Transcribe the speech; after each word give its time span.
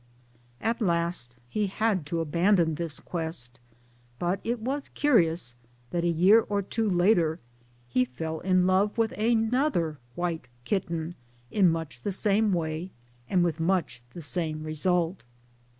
At 0.61 0.81
last 0.81 1.35
he 1.47 1.67
had 1.67 2.07
to 2.07 2.21
abandon 2.21 2.73
this 2.73 2.99
quest, 2.99 3.59
but 4.17 4.39
it 4.43 4.59
was 4.59 4.89
curious 4.89 5.53
that 5.91 6.03
a 6.03 6.07
year 6.09 6.41
or 6.49 6.63
two 6.63 6.89
later 6.89 7.37
he 7.87 8.03
fell 8.03 8.39
in 8.39 8.65
love 8.65 8.97
with 8.97 9.11
another 9.11 9.99
white 10.15 10.47
kitten 10.65 11.13
in 11.51 11.69
much 11.69 12.01
the 12.01 12.11
same 12.11 12.51
way 12.51 12.89
and 13.29 13.43
with 13.43 13.59
much 13.59 14.01
the 14.15 14.23
same 14.23 14.63
result. 14.63 15.23